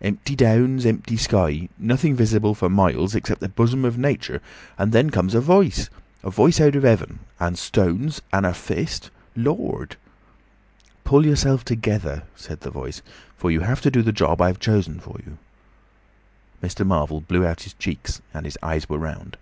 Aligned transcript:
Empty 0.00 0.34
downs, 0.34 0.84
empty 0.84 1.16
sky. 1.16 1.68
Nothing 1.78 2.16
visible 2.16 2.56
for 2.56 2.68
miles 2.68 3.14
except 3.14 3.40
the 3.40 3.48
bosom 3.48 3.84
of 3.84 3.96
Nature. 3.96 4.42
And 4.76 4.90
then 4.90 5.10
comes 5.10 5.32
a 5.32 5.40
voice. 5.40 5.90
A 6.24 6.30
voice 6.32 6.60
out 6.60 6.74
of 6.74 6.82
heaven! 6.82 7.20
And 7.38 7.56
stones! 7.56 8.20
And 8.32 8.44
a 8.44 8.52
fist—Lord!" 8.52 9.94
"Pull 11.04 11.24
yourself 11.24 11.64
together," 11.64 12.24
said 12.34 12.62
the 12.62 12.70
Voice, 12.72 13.00
"for 13.36 13.48
you 13.48 13.60
have 13.60 13.80
to 13.82 13.90
do 13.92 14.02
the 14.02 14.10
job 14.10 14.42
I've 14.42 14.58
chosen 14.58 14.98
for 14.98 15.20
you." 15.24 15.38
Mr. 16.60 16.84
Marvel 16.84 17.20
blew 17.20 17.46
out 17.46 17.62
his 17.62 17.74
cheeks, 17.74 18.20
and 18.34 18.44
his 18.44 18.58
eyes 18.64 18.88
were 18.88 18.98
round. 18.98 19.36